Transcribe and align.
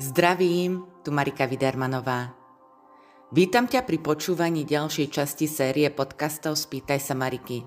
Zdravím, 0.00 0.88
tu 1.04 1.12
Marika 1.12 1.44
Vidermanová. 1.44 2.32
Vítam 3.36 3.68
ťa 3.68 3.84
pri 3.84 4.00
počúvaní 4.00 4.64
ďalšej 4.64 5.12
časti 5.12 5.44
série 5.44 5.92
podcastov 5.92 6.56
Spýtaj 6.56 6.96
sa 6.96 7.12
Mariky. 7.12 7.60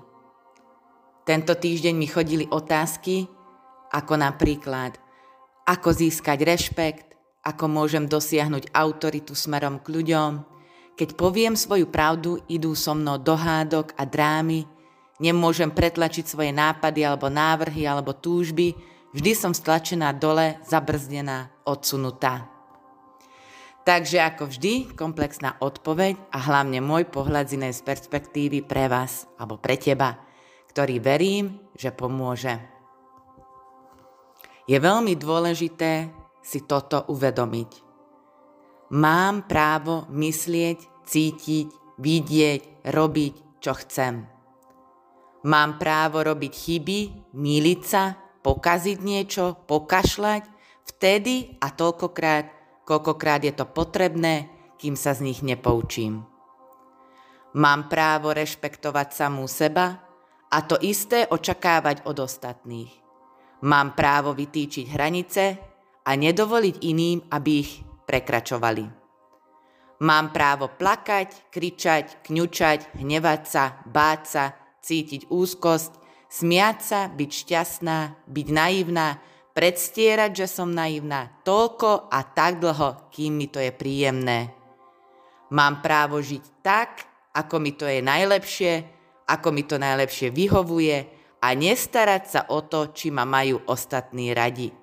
Tento 1.22 1.54
týždeň 1.54 1.94
mi 1.94 2.10
chodili 2.10 2.42
otázky, 2.50 3.30
ako 3.94 4.18
napríklad, 4.18 4.98
ako 5.62 5.94
získať 5.94 6.42
rešpekt, 6.42 7.14
ako 7.46 7.70
môžem 7.70 8.10
dosiahnuť 8.10 8.74
autoritu 8.74 9.38
smerom 9.38 9.78
k 9.78 9.94
ľuďom, 9.94 10.42
keď 10.98 11.14
poviem 11.14 11.54
svoju 11.54 11.86
pravdu, 11.86 12.42
idú 12.50 12.74
so 12.74 12.98
mnou 12.98 13.22
do 13.22 13.38
hádok 13.38 13.94
a 13.94 14.02
drámy, 14.02 14.66
nemôžem 15.22 15.70
pretlačiť 15.70 16.26
svoje 16.26 16.50
nápady 16.50 17.06
alebo 17.06 17.30
návrhy 17.30 17.86
alebo 17.86 18.10
túžby, 18.10 18.74
Vždy 19.14 19.32
som 19.38 19.54
stlačená 19.54 20.10
dole, 20.10 20.58
zabrzdená, 20.66 21.62
odsunutá. 21.62 22.50
Takže 23.86 24.18
ako 24.18 24.50
vždy, 24.50 24.96
komplexná 24.98 25.54
odpoveď 25.62 26.18
a 26.34 26.42
hlavne 26.42 26.82
môj 26.82 27.06
pohľad 27.06 27.46
z 27.46 27.62
inej 27.62 27.78
perspektívy 27.86 28.66
pre 28.66 28.90
vás 28.90 29.30
alebo 29.38 29.60
pre 29.60 29.78
teba, 29.78 30.18
ktorý 30.72 30.98
verím, 30.98 31.62
že 31.78 31.94
pomôže. 31.94 32.58
Je 34.66 34.80
veľmi 34.80 35.14
dôležité 35.14 36.10
si 36.42 36.66
toto 36.66 37.06
uvedomiť. 37.06 37.70
Mám 38.98 39.46
právo 39.46 40.10
myslieť, 40.10 41.06
cítiť, 41.06 41.68
vidieť, 42.00 42.88
robiť, 42.90 43.34
čo 43.62 43.72
chcem. 43.78 44.26
Mám 45.44 45.76
právo 45.76 46.24
robiť 46.24 46.52
chyby, 46.56 47.00
míliť 47.36 47.80
sa, 47.84 48.23
pokaziť 48.44 48.98
niečo, 49.00 49.56
pokašľať, 49.64 50.44
vtedy 50.84 51.56
a 51.64 51.72
toľkokrát, 51.72 52.46
koľkokrát 52.84 53.40
je 53.40 53.56
to 53.56 53.64
potrebné, 53.64 54.52
kým 54.76 55.00
sa 55.00 55.16
z 55.16 55.32
nich 55.32 55.40
nepoučím. 55.40 56.28
Mám 57.56 57.88
právo 57.88 58.36
rešpektovať 58.36 59.08
samú 59.16 59.48
seba 59.48 60.04
a 60.52 60.58
to 60.60 60.76
isté 60.84 61.24
očakávať 61.24 62.04
od 62.04 62.20
ostatných. 62.20 62.92
Mám 63.64 63.96
právo 63.96 64.36
vytýčiť 64.36 64.92
hranice 64.92 65.44
a 66.04 66.10
nedovoliť 66.12 66.76
iným, 66.84 67.32
aby 67.32 67.50
ich 67.64 67.80
prekračovali. 68.04 68.84
Mám 70.04 70.36
právo 70.36 70.68
plakať, 70.68 71.48
kričať, 71.48 72.28
kňučať, 72.28 72.92
hnevať 73.00 73.42
sa, 73.48 73.80
báť 73.88 74.20
sa, 74.28 74.44
cítiť 74.84 75.32
úzkosť 75.32 76.03
Smiať 76.34 76.78
sa, 76.82 77.00
byť 77.06 77.30
šťastná, 77.30 78.26
byť 78.26 78.46
naivná, 78.50 79.22
predstierať, 79.54 80.42
že 80.42 80.46
som 80.50 80.66
naivná 80.66 81.30
toľko 81.46 82.10
a 82.10 82.26
tak 82.26 82.58
dlho, 82.58 83.06
kým 83.14 83.38
mi 83.38 83.46
to 83.46 83.62
je 83.62 83.70
príjemné. 83.70 84.50
Mám 85.54 85.78
právo 85.78 86.18
žiť 86.18 86.44
tak, 86.58 87.06
ako 87.38 87.62
mi 87.62 87.78
to 87.78 87.86
je 87.86 88.02
najlepšie, 88.02 88.72
ako 89.30 89.54
mi 89.54 89.62
to 89.62 89.78
najlepšie 89.78 90.34
vyhovuje 90.34 91.06
a 91.38 91.54
nestarať 91.54 92.24
sa 92.26 92.40
o 92.50 92.66
to, 92.66 92.90
či 92.90 93.14
ma 93.14 93.22
majú 93.22 93.62
ostatní 93.70 94.34
radi. 94.34 94.74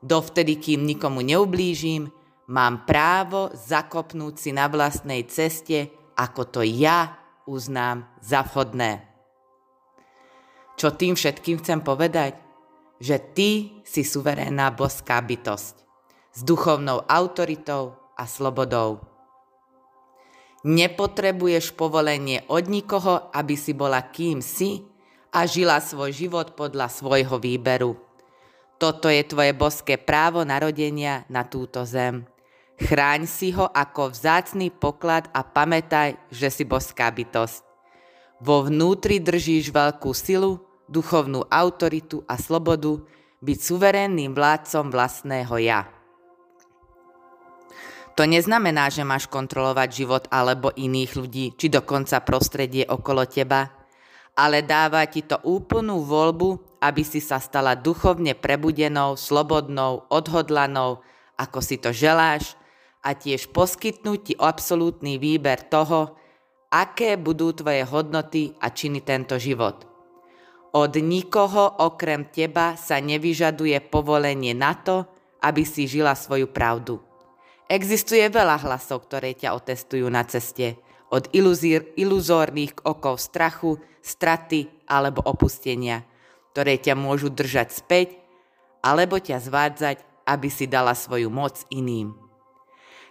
Dovtedy, 0.00 0.56
kým 0.56 0.88
nikomu 0.88 1.20
neublížim, 1.20 2.08
mám 2.48 2.88
právo 2.88 3.52
zakopnúť 3.52 4.34
si 4.40 4.50
na 4.56 4.72
vlastnej 4.72 5.28
ceste, 5.28 5.92
ako 6.16 6.48
to 6.48 6.60
ja 6.64 7.12
uznám 7.44 8.08
za 8.24 8.40
vhodné. 8.40 9.13
Čo 10.74 10.90
tým 10.94 11.14
všetkým 11.14 11.62
chcem 11.62 11.80
povedať? 11.80 12.34
Že 12.98 13.16
ty 13.34 13.50
si 13.86 14.02
suverénna 14.02 14.74
boská 14.74 15.22
bytosť 15.22 15.74
s 16.34 16.40
duchovnou 16.42 17.06
autoritou 17.06 17.94
a 18.18 18.26
slobodou. 18.26 19.02
Nepotrebuješ 20.64 21.76
povolenie 21.76 22.42
od 22.48 22.66
nikoho, 22.66 23.30
aby 23.30 23.54
si 23.54 23.76
bola 23.76 24.00
kým 24.00 24.40
si 24.40 24.82
a 25.30 25.44
žila 25.44 25.78
svoj 25.78 26.10
život 26.10 26.56
podľa 26.56 26.88
svojho 26.88 27.36
výberu. 27.36 28.00
Toto 28.80 29.06
je 29.06 29.22
tvoje 29.22 29.52
boské 29.54 29.94
právo 30.00 30.42
narodenia 30.42 31.22
na 31.30 31.46
túto 31.46 31.86
zem. 31.86 32.26
Chráň 32.74 33.30
si 33.30 33.54
ho 33.54 33.70
ako 33.70 34.10
vzácný 34.10 34.74
poklad 34.74 35.30
a 35.30 35.46
pamätaj, 35.46 36.18
že 36.32 36.50
si 36.50 36.66
boská 36.66 37.06
bytosť. 37.12 37.73
Vo 38.42 38.66
vnútri 38.66 39.22
držíš 39.22 39.70
veľkú 39.70 40.10
silu, 40.10 40.62
duchovnú 40.90 41.46
autoritu 41.46 42.26
a 42.26 42.34
slobodu 42.34 43.02
byť 43.44 43.58
suverénnym 43.60 44.32
vládcom 44.32 44.90
vlastného 44.90 45.54
ja. 45.60 45.80
To 48.14 48.22
neznamená, 48.22 48.94
že 48.94 49.02
máš 49.02 49.26
kontrolovať 49.26 49.88
život 49.90 50.24
alebo 50.30 50.70
iných 50.70 51.12
ľudí, 51.18 51.46
či 51.58 51.66
dokonca 51.66 52.22
prostredie 52.22 52.86
okolo 52.86 53.26
teba, 53.26 53.74
ale 54.38 54.62
dáva 54.62 55.02
ti 55.10 55.26
to 55.26 55.38
úplnú 55.42 56.02
voľbu, 56.06 56.78
aby 56.78 57.02
si 57.02 57.18
sa 57.18 57.42
stala 57.42 57.74
duchovne 57.74 58.38
prebudenou, 58.38 59.18
slobodnou, 59.18 60.06
odhodlanou, 60.10 61.02
ako 61.34 61.58
si 61.58 61.78
to 61.78 61.90
želáš, 61.90 62.54
a 63.04 63.12
tiež 63.12 63.50
poskytnúť 63.52 64.20
ti 64.22 64.34
absolútny 64.38 65.18
výber 65.20 65.60
toho, 65.66 66.16
aké 66.74 67.14
budú 67.14 67.54
tvoje 67.54 67.86
hodnoty 67.86 68.58
a 68.58 68.74
činy 68.74 69.06
tento 69.06 69.38
život. 69.38 69.86
Od 70.74 70.90
nikoho 70.98 71.70
okrem 71.86 72.26
teba 72.34 72.74
sa 72.74 72.98
nevyžaduje 72.98 73.78
povolenie 73.86 74.58
na 74.58 74.74
to, 74.74 75.06
aby 75.38 75.62
si 75.62 75.86
žila 75.86 76.18
svoju 76.18 76.50
pravdu. 76.50 76.98
Existuje 77.70 78.26
veľa 78.26 78.58
hlasov, 78.66 79.06
ktoré 79.06 79.38
ťa 79.38 79.54
otestujú 79.54 80.10
na 80.10 80.26
ceste. 80.26 80.74
Od 81.14 81.30
iluzír, 81.30 81.94
iluzórnych 81.94 82.82
okov 82.82 83.22
strachu, 83.22 83.78
straty 84.02 84.66
alebo 84.90 85.22
opustenia, 85.22 86.02
ktoré 86.50 86.82
ťa 86.82 86.98
môžu 86.98 87.30
držať 87.30 87.70
späť 87.70 88.18
alebo 88.82 89.22
ťa 89.22 89.38
zvádzať, 89.38 90.26
aby 90.26 90.48
si 90.50 90.66
dala 90.66 90.98
svoju 90.98 91.30
moc 91.30 91.62
iným. 91.70 92.23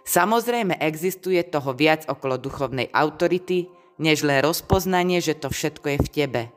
Samozrejme 0.04 0.76
existuje 0.78 1.40
toho 1.48 1.72
viac 1.72 2.04
okolo 2.06 2.36
duchovnej 2.36 2.92
autority, 2.92 3.72
než 3.96 4.22
len 4.22 4.44
rozpoznanie, 4.44 5.24
že 5.24 5.34
to 5.34 5.48
všetko 5.48 5.86
je 5.96 5.98
v 5.98 6.12
tebe– 6.12 6.42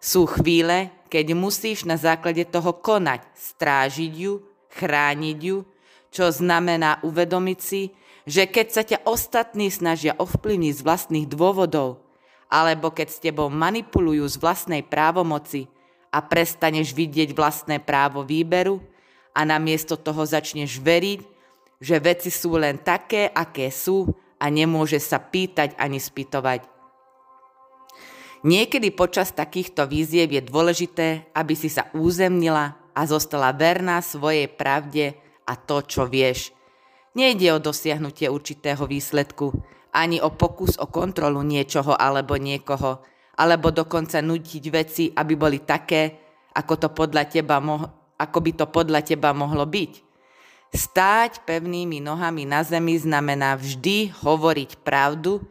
sú 0.00 0.24
chvíle, 0.24 0.88
keď 1.12 1.36
musíš 1.36 1.84
na 1.84 2.00
základe 2.00 2.48
toho 2.48 2.72
konať, 2.72 3.20
strážiť 3.36 4.12
ju, 4.16 4.40
chrániť 4.72 5.38
ju, 5.44 5.68
čo 6.08 6.32
znamená 6.32 7.04
uvedomiť 7.04 7.58
si, 7.60 7.92
že 8.24 8.48
keď 8.48 8.66
sa 8.72 8.82
ťa 8.82 9.04
ostatní 9.04 9.68
snažia 9.68 10.16
ovplyvniť 10.16 10.72
z 10.72 10.80
vlastných 10.80 11.26
dôvodov, 11.28 12.00
alebo 12.48 12.88
keď 12.88 13.08
s 13.12 13.20
tebou 13.20 13.52
manipulujú 13.52 14.24
z 14.24 14.40
vlastnej 14.40 14.80
právomoci 14.80 15.68
a 16.08 16.24
prestaneš 16.24 16.96
vidieť 16.96 17.36
vlastné 17.36 17.78
právo 17.78 18.24
výberu 18.24 18.80
a 19.36 19.44
namiesto 19.44 20.00
toho 20.00 20.24
začneš 20.24 20.80
veriť, 20.80 21.20
že 21.80 21.96
veci 21.98 22.28
sú 22.28 22.60
len 22.60 22.84
také, 22.84 23.32
aké 23.32 23.72
sú 23.72 24.04
a 24.36 24.46
nemôže 24.52 25.00
sa 25.00 25.16
pýtať 25.16 25.80
ani 25.80 25.96
spýtovať. 25.96 26.68
Niekedy 28.40 28.96
počas 28.96 29.36
takýchto 29.36 29.84
výziev 29.84 30.32
je 30.32 30.40
dôležité, 30.40 31.28
aby 31.36 31.52
si 31.52 31.68
sa 31.68 31.92
územnila 31.92 32.76
a 32.96 33.00
zostala 33.04 33.52
verná 33.52 34.00
svojej 34.00 34.48
pravde 34.48 35.12
a 35.44 35.56
to, 35.56 35.84
čo 35.84 36.08
vieš. 36.08 36.52
Nejde 37.12 37.52
o 37.52 37.60
dosiahnutie 37.60 38.32
určitého 38.32 38.86
výsledku, 38.88 39.52
ani 39.92 40.22
o 40.24 40.32
pokus 40.32 40.80
o 40.80 40.88
kontrolu 40.88 41.44
niečoho 41.44 41.92
alebo 41.92 42.38
niekoho, 42.40 43.02
alebo 43.36 43.72
dokonca 43.72 44.24
nutiť 44.24 44.64
veci, 44.72 45.04
aby 45.12 45.34
boli 45.36 45.60
také, 45.64 46.16
ako, 46.56 46.72
to 46.76 46.88
podľa 46.92 47.24
teba 47.28 47.60
mo- 47.60 48.14
ako 48.20 48.38
by 48.40 48.50
to 48.56 48.66
podľa 48.68 49.00
teba 49.04 49.32
mohlo 49.32 49.64
byť. 49.64 50.09
Stáť 50.70 51.42
pevnými 51.42 51.98
nohami 51.98 52.46
na 52.46 52.62
zemi 52.62 52.94
znamená 52.94 53.58
vždy 53.58 54.14
hovoriť 54.22 54.78
pravdu 54.86 55.42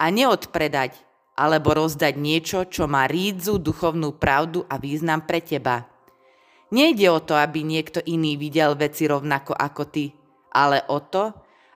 a 0.00 0.08
neodpredať 0.08 0.96
alebo 1.36 1.76
rozdať 1.76 2.14
niečo, 2.16 2.64
čo 2.64 2.88
má 2.88 3.04
rídzu, 3.04 3.60
duchovnú 3.60 4.16
pravdu 4.16 4.64
a 4.70 4.80
význam 4.80 5.20
pre 5.20 5.44
teba. 5.44 5.84
Nejde 6.72 7.12
o 7.12 7.20
to, 7.20 7.36
aby 7.36 7.60
niekto 7.60 8.00
iný 8.08 8.40
videl 8.40 8.72
veci 8.72 9.04
rovnako 9.04 9.52
ako 9.52 9.82
ty, 9.84 10.16
ale 10.54 10.80
o 10.88 11.02
to, 11.02 11.34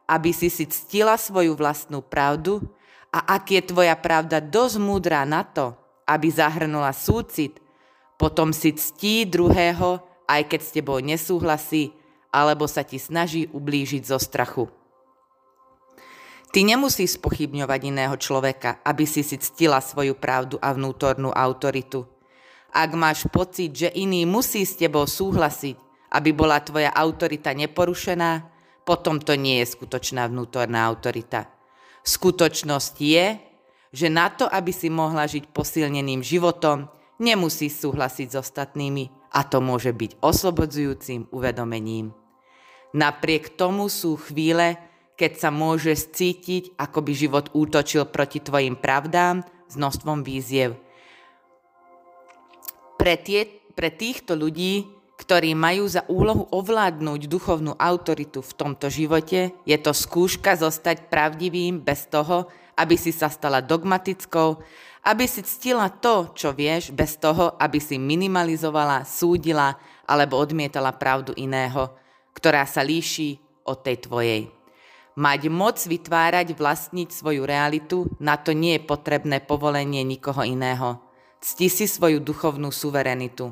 aby 0.08 0.32
si 0.32 0.48
si 0.48 0.64
ctila 0.64 1.20
svoju 1.20 1.52
vlastnú 1.58 2.00
pravdu 2.00 2.64
a 3.12 3.36
ak 3.36 3.52
je 3.52 3.62
tvoja 3.68 3.94
pravda 4.00 4.40
dosť 4.40 4.76
múdra 4.80 5.28
na 5.28 5.44
to, 5.44 5.76
aby 6.08 6.32
zahrnula 6.32 6.96
súcit, 6.96 7.60
potom 8.16 8.50
si 8.56 8.72
ctí 8.72 9.28
druhého, 9.28 10.00
aj 10.24 10.42
keď 10.48 10.60
s 10.64 10.70
tebou 10.72 10.98
nesúhlasí, 11.04 11.92
alebo 12.28 12.68
sa 12.68 12.84
ti 12.84 13.00
snaží 13.00 13.48
ublížiť 13.48 14.02
zo 14.04 14.20
strachu. 14.20 14.68
Ty 16.48 16.64
nemusíš 16.64 17.20
spochybňovať 17.20 17.80
iného 17.92 18.16
človeka, 18.16 18.80
aby 18.80 19.04
si 19.04 19.20
si 19.20 19.36
ctila 19.36 19.84
svoju 19.84 20.16
pravdu 20.16 20.56
a 20.64 20.72
vnútornú 20.72 21.28
autoritu. 21.28 22.08
Ak 22.72 22.96
máš 22.96 23.28
pocit, 23.28 23.72
že 23.76 23.92
iný 23.92 24.24
musí 24.24 24.64
s 24.64 24.76
tebou 24.76 25.04
súhlasiť, 25.04 25.76
aby 26.08 26.32
bola 26.32 26.56
tvoja 26.64 26.88
autorita 26.88 27.52
neporušená, 27.52 28.48
potom 28.88 29.20
to 29.20 29.36
nie 29.36 29.60
je 29.60 29.76
skutočná 29.76 30.24
vnútorná 30.32 30.88
autorita. 30.88 31.52
Skutočnosť 32.00 32.94
je, 32.96 33.26
že 33.92 34.08
na 34.08 34.32
to, 34.32 34.48
aby 34.48 34.72
si 34.72 34.88
mohla 34.88 35.28
žiť 35.28 35.52
posilneným 35.52 36.24
životom, 36.24 36.88
nemusí 37.20 37.68
súhlasiť 37.68 38.32
s 38.32 38.36
ostatnými 38.40 39.17
a 39.38 39.46
to 39.46 39.62
môže 39.62 39.94
byť 39.94 40.18
oslobodzujúcim 40.18 41.30
uvedomením. 41.30 42.10
Napriek 42.90 43.54
tomu 43.54 43.86
sú 43.86 44.18
chvíle, 44.18 44.82
keď 45.14 45.32
sa 45.38 45.50
môžeš 45.54 46.10
cítiť, 46.10 46.74
ako 46.74 46.98
by 47.06 47.12
život 47.14 47.46
útočil 47.54 48.10
proti 48.10 48.42
tvojim 48.42 48.74
pravdám 48.74 49.46
s 49.70 49.78
množstvom 49.78 50.26
výziev. 50.26 50.74
Pre, 52.98 53.14
tie, 53.22 53.46
pre 53.78 53.94
týchto 53.94 54.34
ľudí, 54.34 54.90
ktorí 55.22 55.54
majú 55.54 55.86
za 55.86 56.02
úlohu 56.10 56.50
ovládnuť 56.50 57.30
duchovnú 57.30 57.78
autoritu 57.78 58.42
v 58.42 58.52
tomto 58.58 58.90
živote, 58.90 59.54
je 59.62 59.78
to 59.78 59.94
skúška 59.94 60.58
zostať 60.58 61.06
pravdivým 61.06 61.78
bez 61.78 62.10
toho, 62.10 62.50
aby 62.78 62.94
si 62.94 63.14
sa 63.14 63.30
stala 63.30 63.62
dogmatickou, 63.62 64.62
aby 65.08 65.24
si 65.24 65.40
ctila 65.40 65.88
to, 65.88 66.36
čo 66.36 66.52
vieš, 66.52 66.92
bez 66.92 67.16
toho, 67.16 67.56
aby 67.56 67.80
si 67.80 67.96
minimalizovala, 67.96 69.08
súdila 69.08 69.80
alebo 70.04 70.36
odmietala 70.36 70.92
pravdu 70.92 71.32
iného, 71.32 71.96
ktorá 72.36 72.68
sa 72.68 72.84
líši 72.84 73.40
od 73.64 73.80
tej 73.80 74.04
tvojej. 74.04 74.42
Mať 75.16 75.40
moc 75.48 75.80
vytvárať, 75.80 76.52
vlastniť 76.52 77.08
svoju 77.10 77.42
realitu, 77.48 78.04
na 78.20 78.36
to 78.36 78.52
nie 78.52 78.76
je 78.76 78.86
potrebné 78.86 79.40
povolenie 79.42 80.04
nikoho 80.04 80.44
iného. 80.44 81.00
Cti 81.40 81.72
si 81.72 81.88
svoju 81.88 82.20
duchovnú 82.20 82.68
suverenitu. 82.68 83.50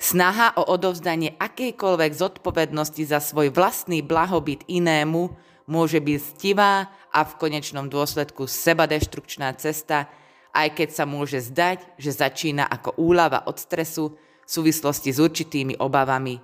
Snaha 0.00 0.56
o 0.56 0.66
odovzdanie 0.72 1.36
akejkoľvek 1.36 2.12
zodpovednosti 2.16 3.04
za 3.04 3.20
svoj 3.20 3.52
vlastný 3.52 4.02
blahobyt 4.02 4.64
inému 4.68 5.36
môže 5.68 6.00
byť 6.02 6.18
stivá 6.20 6.90
a 7.12 7.20
v 7.24 7.32
konečnom 7.38 7.88
dôsledku 7.88 8.44
sebadeštrukčná 8.44 9.54
cesta, 9.56 10.10
aj 10.56 10.80
keď 10.80 10.88
sa 10.96 11.04
môže 11.04 11.44
zdať, 11.44 12.00
že 12.00 12.16
začína 12.16 12.64
ako 12.64 12.96
úlava 12.96 13.44
od 13.44 13.60
stresu 13.60 14.16
v 14.16 14.48
súvislosti 14.48 15.12
s 15.12 15.20
určitými 15.20 15.76
obavami 15.76 16.40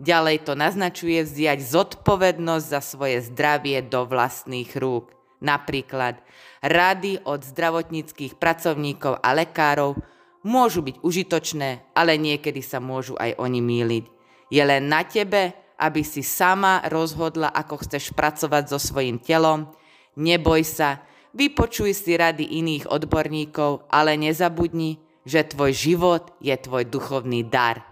Ďalej 0.00 0.48
to 0.48 0.56
naznačuje 0.56 1.20
vziať 1.28 1.60
zodpovednosť 1.60 2.66
za 2.72 2.80
svoje 2.80 3.20
zdravie 3.20 3.84
do 3.84 4.08
vlastných 4.08 4.72
rúk. 4.80 5.12
Napríklad 5.44 6.16
rady 6.64 7.20
od 7.28 7.44
zdravotníckých 7.44 8.40
pracovníkov 8.40 9.20
a 9.20 9.28
lekárov 9.36 10.00
môžu 10.40 10.80
byť 10.80 11.04
užitočné, 11.04 11.92
ale 11.92 12.16
niekedy 12.16 12.64
sa 12.64 12.80
môžu 12.80 13.12
aj 13.20 13.36
oni 13.36 13.60
míliť. 13.60 14.04
Je 14.48 14.62
len 14.64 14.88
na 14.88 15.04
tebe, 15.04 15.52
aby 15.76 16.00
si 16.00 16.24
sama 16.24 16.80
rozhodla, 16.88 17.52
ako 17.52 17.84
chceš 17.84 18.16
pracovať 18.16 18.72
so 18.72 18.80
svojím 18.80 19.20
telom. 19.20 19.68
Neboj 20.16 20.64
sa, 20.64 21.04
vypočuj 21.34 21.94
si 21.94 22.16
rady 22.16 22.46
iných 22.62 22.90
odborníkov, 22.90 23.86
ale 23.90 24.18
nezabudni, 24.18 24.98
že 25.26 25.46
tvoj 25.46 25.72
život 25.74 26.32
je 26.40 26.54
tvoj 26.56 26.88
duchovný 26.88 27.46
dar. 27.46 27.84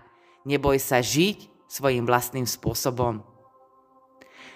Neboj 0.48 0.80
sa 0.80 1.04
žiť 1.04 1.68
svojim 1.68 2.08
vlastným 2.08 2.48
spôsobom. 2.48 3.20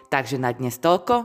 Takže 0.08 0.40
na 0.40 0.52
dnes 0.52 0.80
toľko. 0.80 1.24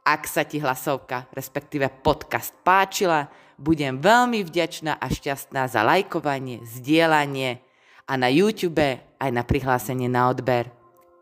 Ak 0.00 0.24
sa 0.24 0.48
ti 0.48 0.56
hlasovka, 0.58 1.28
respektíve 1.36 1.92
podcast 2.00 2.56
páčila, 2.64 3.28
budem 3.60 4.00
veľmi 4.00 4.40
vďačná 4.40 4.96
a 4.96 5.06
šťastná 5.12 5.68
za 5.68 5.84
lajkovanie, 5.84 6.64
zdieľanie 6.64 7.60
a 8.08 8.16
na 8.16 8.32
YouTube 8.32 8.80
aj 9.20 9.30
na 9.30 9.44
prihlásenie 9.44 10.08
na 10.08 10.32
odber. 10.32 10.72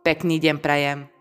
Pekný 0.07 0.39
deň 0.39 0.57
prajem. 0.63 1.18